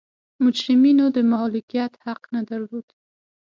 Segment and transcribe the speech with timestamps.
[0.43, 2.87] مجرمینو د مالکیت حق نه درلود.